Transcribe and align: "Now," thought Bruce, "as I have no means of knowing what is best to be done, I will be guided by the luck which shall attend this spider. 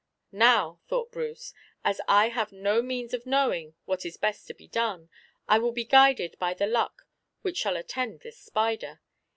"Now," 0.31 0.79
thought 0.87 1.11
Bruce, 1.11 1.53
"as 1.83 2.01
I 2.07 2.29
have 2.29 2.51
no 2.51 2.81
means 2.81 3.13
of 3.13 3.27
knowing 3.27 3.75
what 3.85 4.03
is 4.03 4.17
best 4.17 4.47
to 4.47 4.55
be 4.55 4.67
done, 4.67 5.09
I 5.47 5.59
will 5.59 5.71
be 5.73 5.85
guided 5.85 6.39
by 6.39 6.55
the 6.55 6.65
luck 6.65 7.03
which 7.43 7.57
shall 7.57 7.77
attend 7.77 8.21
this 8.21 8.39
spider. 8.39 8.99